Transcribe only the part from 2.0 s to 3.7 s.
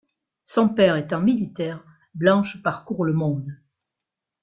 Blanche parcourt le monde.